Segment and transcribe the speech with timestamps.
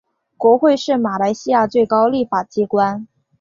[0.35, 3.05] 国会是马来西亚最高立法机关。